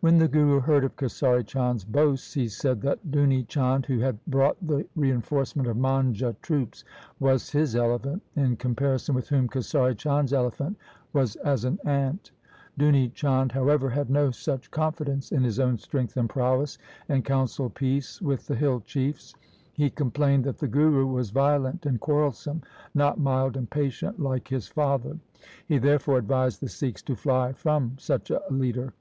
When 0.00 0.18
the 0.18 0.26
Guru 0.26 0.58
heard 0.58 0.82
of 0.82 0.96
Kesari 0.96 1.46
Chand's 1.46 1.84
boasts 1.84 2.34
he 2.34 2.48
said 2.48 2.80
that 2.82 3.12
Duni 3.12 3.46
Chand, 3.46 3.86
who 3.86 4.00
had 4.00 4.18
brought 4.26 4.56
the 4.60 4.84
reinforcement 4.96 5.68
of 5.68 5.76
Manjha 5.76 6.34
troops, 6.42 6.82
was 7.20 7.50
his 7.50 7.76
elephant, 7.76 8.20
in 8.34 8.56
comparison 8.56 9.14
with 9.14 9.28
whom 9.28 9.46
Kesari 9.48 9.96
Chand's 9.96 10.32
elephant 10.32 10.76
was 11.12 11.36
as 11.36 11.64
an 11.64 11.78
ant. 11.84 12.32
Duni 12.76 13.14
Chand, 13.14 13.52
however, 13.52 13.90
had 13.90 14.10
no 14.10 14.32
such 14.32 14.72
confidence 14.72 15.30
in 15.30 15.44
his 15.44 15.60
own 15.60 15.78
strength 15.78 16.16
and 16.16 16.28
prowess, 16.28 16.78
and 17.08 17.24
counselled 17.24 17.74
peace 17.76 18.20
with 18.20 18.48
the 18.48 18.56
hill 18.56 18.80
chiefs. 18.80 19.36
He 19.72 19.88
com 19.88 20.10
plained 20.10 20.42
that 20.46 20.58
the 20.58 20.66
Guru 20.66 21.06
was 21.06 21.30
violent 21.30 21.86
and 21.86 22.00
quarrelsome, 22.00 22.62
not 22.92 23.20
mild 23.20 23.56
and 23.56 23.70
patient 23.70 24.18
like 24.18 24.48
his 24.48 24.66
father. 24.66 25.18
He 25.68 25.78
therefore 25.78 26.18
advised 26.18 26.58
the 26.60 26.68
Sikhs 26.68 27.02
to 27.02 27.14
fly 27.14 27.52
from 27.52 27.94
such 28.00 28.32
a 28.32 28.42
leader. 28.50 28.94